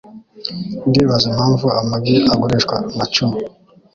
Ndibaza 0.87 1.25
impamvu 1.31 1.65
amagi 1.81 2.15
agurishwa 2.31 2.75
na 2.97 3.05
cumi. 3.13 3.37